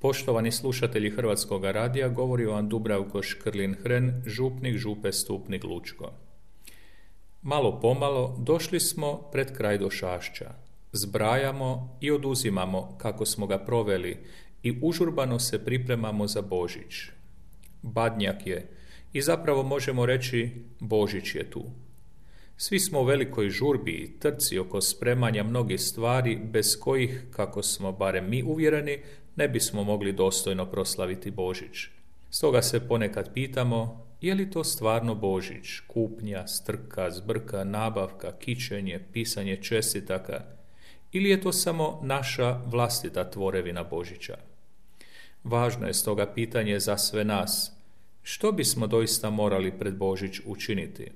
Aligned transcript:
Poštovani 0.00 0.52
slušatelji 0.52 1.10
Hrvatskog 1.10 1.64
radija, 1.64 2.08
govori 2.08 2.46
vam 2.46 2.68
Dubravko 2.68 3.18
Škrlin-Hren, 3.22 4.22
župnik 4.26 4.76
župe 4.76 5.12
Stupnik 5.12 5.64
Lučko. 5.64 6.12
Malo 7.42 7.80
pomalo 7.80 8.36
došli 8.38 8.80
smo 8.80 9.16
pred 9.32 9.56
kraj 9.56 9.78
do 9.78 9.90
šašća. 9.90 10.54
Zbrajamo 10.92 11.98
i 12.00 12.10
oduzimamo 12.10 12.98
kako 12.98 13.26
smo 13.26 13.46
ga 13.46 13.58
proveli 13.58 14.16
i 14.62 14.78
užurbano 14.82 15.38
se 15.38 15.64
pripremamo 15.64 16.26
za 16.26 16.42
Božić. 16.42 16.94
Badnjak 17.82 18.46
je 18.46 18.70
i 19.12 19.22
zapravo 19.22 19.62
možemo 19.62 20.06
reći 20.06 20.50
Božić 20.80 21.34
je 21.34 21.50
tu. 21.50 21.64
Svi 22.56 22.80
smo 22.80 23.00
u 23.00 23.04
velikoj 23.04 23.50
žurbi 23.50 23.90
i 23.90 24.18
trci 24.18 24.58
oko 24.58 24.80
spremanja 24.80 25.42
mnogih 25.42 25.80
stvari 25.80 26.38
bez 26.44 26.78
kojih, 26.80 27.24
kako 27.30 27.62
smo 27.62 27.92
barem 27.92 28.30
mi 28.30 28.42
uvjereni, 28.42 28.98
ne 29.38 29.48
bismo 29.48 29.84
mogli 29.84 30.12
dostojno 30.12 30.66
proslaviti 30.66 31.30
Božić. 31.30 31.86
Stoga 32.30 32.62
se 32.62 32.88
ponekad 32.88 33.32
pitamo, 33.34 34.06
je 34.20 34.34
li 34.34 34.50
to 34.50 34.64
stvarno 34.64 35.14
Božić, 35.14 35.80
kupnja, 35.86 36.46
strka, 36.46 37.10
zbrka, 37.10 37.64
nabavka, 37.64 38.32
kićenje, 38.32 39.00
pisanje 39.12 39.56
čestitaka, 39.56 40.44
ili 41.12 41.30
je 41.30 41.40
to 41.40 41.52
samo 41.52 42.00
naša 42.02 42.60
vlastita 42.66 43.30
tvorevina 43.30 43.84
Božića? 43.84 44.36
Važno 45.44 45.86
je 45.86 45.94
stoga 45.94 46.26
pitanje 46.26 46.80
za 46.80 46.96
sve 46.96 47.24
nas, 47.24 47.72
što 48.22 48.52
bismo 48.52 48.86
doista 48.86 49.30
morali 49.30 49.78
pred 49.78 49.94
Božić 49.94 50.40
učiniti? 50.46 51.10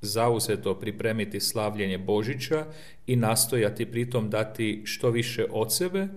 Zauzeto 0.00 0.74
pripremiti 0.74 1.40
slavljenje 1.40 1.98
Božića 1.98 2.66
i 3.06 3.16
nastojati 3.16 3.86
pritom 3.86 4.30
dati 4.30 4.82
što 4.84 5.10
više 5.10 5.46
od 5.50 5.74
sebe, 5.76 6.08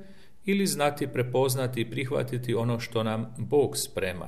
ili 0.48 0.68
znati 0.68 1.08
prepoznati 1.08 1.82
i 1.82 1.90
prihvatiti 1.90 2.56
ono 2.56 2.80
što 2.80 3.04
nam 3.04 3.36
Bog 3.38 3.78
sprema. 3.78 4.28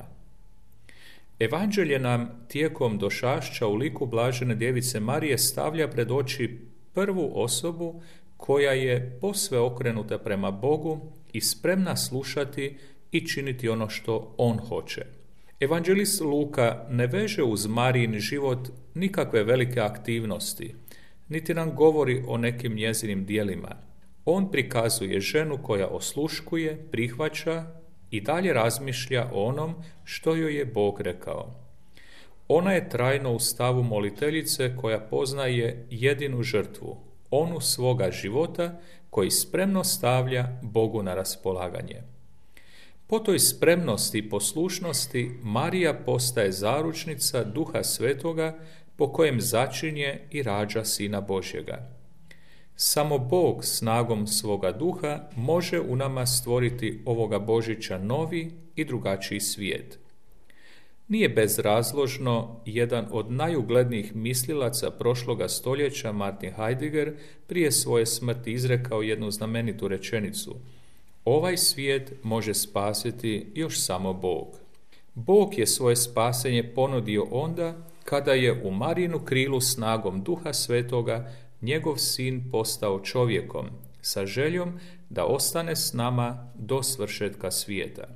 Evanđelje 1.40 2.00
nam 2.00 2.30
tijekom 2.48 2.98
došašća 2.98 3.68
u 3.68 3.76
liku 3.76 4.06
blažene 4.06 4.56
djevice 4.56 5.00
Marije 5.00 5.38
stavlja 5.38 5.88
pred 5.88 6.12
oči 6.12 6.60
prvu 6.94 7.32
osobu 7.34 8.02
koja 8.38 8.72
je 8.72 9.18
posve 9.22 9.60
okrenuta 9.60 10.18
prema 10.18 10.52
Bogu 10.52 11.00
i 11.34 11.42
spremna 11.42 11.96
slušati 11.96 12.78
i 13.12 13.28
činiti 13.28 13.70
ono 13.70 13.90
što 13.90 14.36
On 14.38 14.58
hoće. 14.58 15.06
Evanđelist 15.60 16.22
Luka 16.22 16.86
ne 16.90 17.08
veže 17.08 17.44
uz 17.44 17.68
Marijin 17.68 18.20
život 18.20 18.70
nikakve 18.94 19.44
velike 19.44 19.80
aktivnosti, 19.80 20.76
niti 21.30 21.54
nam 21.54 21.76
govori 21.76 22.24
o 22.28 22.38
nekim 22.38 22.74
njezinim 22.74 23.26
dijelima. 23.26 23.89
On 24.32 24.52
prikazuje 24.52 25.20
ženu 25.20 25.58
koja 25.64 25.88
osluškuje, 25.88 26.88
prihvaća 26.92 27.64
i 28.12 28.22
dalje 28.22 28.54
razmišlja 28.54 29.30
o 29.34 29.46
onom 29.46 29.76
što 30.04 30.36
joj 30.36 30.58
je 30.58 30.66
Bog 30.66 31.02
rekao. 31.02 31.56
Ona 32.48 32.72
je 32.74 32.90
trajno 32.90 33.34
u 33.34 33.40
stavu 33.40 33.84
moliteljice 33.84 34.76
koja 34.76 35.00
poznaje 35.00 35.88
jedinu 35.90 36.44
žrtvu, 36.44 36.98
onu 37.30 37.60
svoga 37.60 38.12
života 38.12 38.80
koji 39.10 39.32
spremno 39.32 39.84
stavlja 39.84 40.48
Bogu 40.62 41.04
na 41.04 41.16
raspolaganje. 41.16 42.02
Po 43.08 43.20
toj 43.20 43.40
spremnosti 43.40 44.18
i 44.18 44.30
poslušnosti 44.30 45.32
Marija 45.44 45.94
postaje 45.94 46.52
zaručnica 46.52 47.44
Duha 47.44 47.84
Svetoga 47.84 48.60
po 48.96 49.12
kojem 49.12 49.42
začinje 49.42 50.20
i 50.32 50.44
rađa 50.44 50.86
Sina 50.86 51.22
Božjega. 51.22 51.99
Samo 52.82 53.18
Bog 53.18 53.66
snagom 53.66 54.28
svoga 54.28 54.72
duha 54.72 55.20
može 55.36 55.80
u 55.80 55.96
nama 55.96 56.26
stvoriti 56.26 57.02
ovoga 57.06 57.40
Božića 57.40 57.98
novi 57.98 58.52
i 58.76 58.86
drugačiji 58.86 59.40
svijet. 59.40 60.00
Nije 61.08 61.30
bezrazložno 61.30 62.62
jedan 62.66 63.08
od 63.12 63.32
najuglednijih 63.32 64.16
mislilaca 64.16 64.92
prošloga 64.92 65.48
stoljeća 65.48 66.12
Martin 66.12 66.54
Heidegger 66.54 67.14
prije 67.48 67.72
svoje 67.72 68.06
smrti 68.06 68.52
izrekao 68.52 69.02
jednu 69.02 69.32
znamenitu 69.32 69.88
rečenicu 69.88 70.56
Ovaj 71.26 71.58
svijet 71.58 72.14
može 72.24 72.54
spasiti 72.54 73.52
još 73.56 73.80
samo 73.80 74.14
Bog. 74.14 74.48
Bog 75.14 75.58
je 75.58 75.68
svoje 75.68 75.96
spasenje 75.96 76.72
ponudio 76.76 77.28
onda 77.32 77.78
kada 78.04 78.34
je 78.34 78.64
u 78.64 78.72
Marinu 78.72 79.20
krilu 79.20 79.62
snagom 79.62 80.24
duha 80.24 80.54
svetoga 80.54 81.32
njegov 81.62 81.98
sin 81.98 82.52
postao 82.52 83.00
čovjekom 83.00 83.70
sa 84.02 84.26
željom 84.26 84.80
da 85.10 85.26
ostane 85.26 85.76
s 85.76 85.94
nama 85.94 86.52
do 86.56 86.84
svršetka 86.84 87.52
svijeta. 87.52 88.08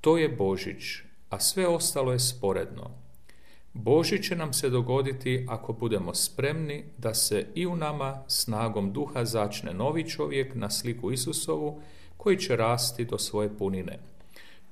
To 0.00 0.18
je 0.18 0.28
Božić, 0.28 0.84
a 1.30 1.40
sve 1.40 1.66
ostalo 1.66 2.12
je 2.12 2.18
sporedno. 2.18 2.90
Božić 3.72 4.28
će 4.28 4.36
nam 4.36 4.52
se 4.52 4.70
dogoditi 4.70 5.46
ako 5.48 5.72
budemo 5.72 6.14
spremni 6.14 6.84
da 6.98 7.14
se 7.14 7.46
i 7.54 7.66
u 7.66 7.76
nama 7.76 8.22
snagom 8.28 8.92
duha 8.92 9.24
začne 9.24 9.74
novi 9.74 10.10
čovjek 10.10 10.54
na 10.54 10.70
sliku 10.70 11.12
Isusovu 11.12 11.80
koji 12.16 12.38
će 12.38 12.56
rasti 12.56 13.04
do 13.04 13.18
svoje 13.18 13.56
punine. 13.58 13.98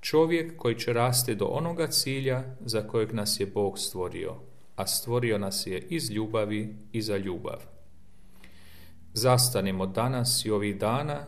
Čovjek 0.00 0.56
koji 0.56 0.78
će 0.78 0.92
rasti 0.92 1.34
do 1.34 1.44
onoga 1.44 1.86
cilja 1.86 2.44
za 2.60 2.88
kojeg 2.88 3.12
nas 3.12 3.40
je 3.40 3.46
Bog 3.46 3.78
stvorio, 3.78 4.34
a 4.76 4.86
stvorio 4.86 5.38
nas 5.38 5.66
je 5.66 5.86
iz 5.90 6.10
ljubavi 6.10 6.76
i 6.92 7.02
za 7.02 7.16
ljubav. 7.16 7.73
Zastanimo 9.16 9.86
danas 9.86 10.44
i 10.44 10.50
ovih 10.50 10.78
dana 10.78 11.24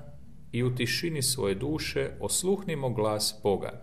i 0.53 0.63
u 0.63 0.75
tišini 0.75 1.23
svoje 1.23 1.55
duše 1.55 2.11
osluhnimo 2.21 2.91
glas 2.91 3.41
Boga, 3.43 3.83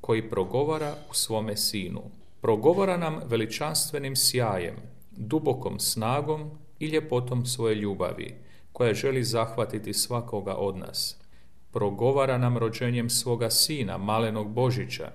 koji 0.00 0.30
progovara 0.30 0.94
u 1.10 1.14
svome 1.14 1.56
sinu. 1.56 2.02
Progovara 2.40 2.96
nam 2.96 3.20
veličanstvenim 3.26 4.16
sjajem, 4.16 4.76
dubokom 5.10 5.80
snagom 5.80 6.50
i 6.78 6.86
ljepotom 6.86 7.46
svoje 7.46 7.74
ljubavi, 7.74 8.34
koja 8.72 8.94
želi 8.94 9.24
zahvatiti 9.24 9.92
svakoga 9.92 10.54
od 10.54 10.76
nas. 10.76 11.20
Progovara 11.72 12.38
nam 12.38 12.58
rođenjem 12.58 13.10
svoga 13.10 13.50
sina, 13.50 13.98
malenog 13.98 14.50
Božića. 14.52 15.12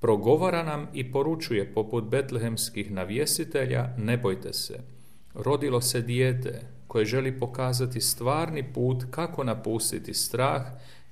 Progovara 0.00 0.62
nam 0.62 0.88
i 0.94 1.12
poručuje 1.12 1.74
poput 1.74 2.04
betlehemskih 2.04 2.90
navjesitelja, 2.90 3.94
ne 3.98 4.16
bojte 4.16 4.52
se. 4.52 4.97
Rodilo 5.38 5.80
se 5.80 6.00
dijete, 6.00 6.60
koje 6.86 7.04
želi 7.04 7.38
pokazati 7.38 8.00
stvarni 8.00 8.72
put 8.72 9.04
kako 9.10 9.44
napustiti 9.44 10.14
strah 10.14 10.62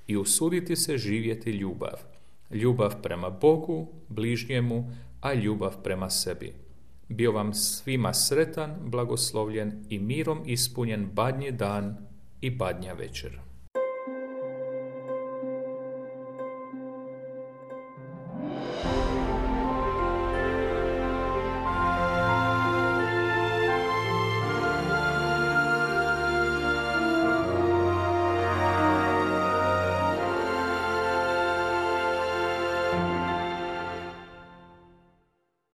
i 0.07 0.17
usuditi 0.17 0.75
se 0.75 0.97
živjeti 0.97 1.51
ljubav. 1.51 1.93
Ljubav 2.51 3.01
prema 3.01 3.29
Bogu, 3.29 3.87
bližnjemu, 4.07 4.91
a 5.21 5.33
ljubav 5.33 5.83
prema 5.83 6.09
sebi. 6.09 6.53
Bio 7.09 7.31
vam 7.31 7.53
svima 7.53 8.13
sretan, 8.13 8.75
blagoslovljen 8.85 9.85
i 9.89 9.99
mirom 9.99 10.41
ispunjen 10.45 11.09
badnji 11.13 11.51
dan 11.51 11.97
i 12.41 12.49
badnja 12.49 12.93
večer. 12.93 13.39